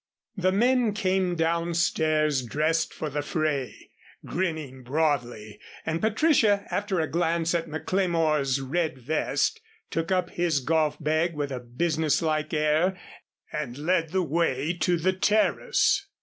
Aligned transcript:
The 0.35 0.51
men 0.51 0.95
came 0.95 1.35
down 1.35 1.75
stairs 1.75 2.41
dressed 2.41 2.91
for 2.91 3.07
the 3.07 3.21
fray, 3.21 3.91
grinning 4.25 4.81
broadly, 4.81 5.59
and 5.85 6.01
Patricia, 6.01 6.65
after 6.71 6.99
a 6.99 7.05
glance 7.07 7.53
at 7.53 7.67
McLemore's 7.69 8.61
red 8.61 8.97
vest, 8.97 9.61
took 9.91 10.11
up 10.11 10.31
his 10.31 10.59
golf 10.59 10.97
bag 10.99 11.35
with 11.35 11.51
a 11.51 11.59
business 11.59 12.19
like 12.23 12.51
air 12.51 12.97
and 13.53 13.77
led 13.77 14.09
the 14.09 14.23
way 14.23 14.73
to 14.81 14.97
the 14.97 15.13
terrace. 15.13 16.07